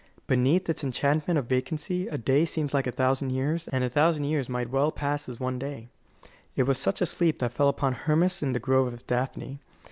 [0.25, 4.23] Beneath its enchantment of vacancy, a day seems like a thousand years, and a thousand
[4.23, 5.89] years might well pass as one day.
[6.55, 9.59] It was such a sleep that fell upon Hermas in the Grove of Daphne.